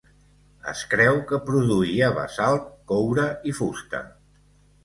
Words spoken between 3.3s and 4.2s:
i fusta.